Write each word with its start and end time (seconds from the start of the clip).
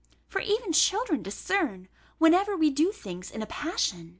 For 0.27 0.41
even 0.41 0.73
children 0.73 1.21
discern 1.21 1.87
whenever 2.17 2.57
we 2.57 2.71
do 2.71 2.91
things 2.91 3.29
in 3.29 3.43
a 3.43 3.45
passion." 3.45 4.09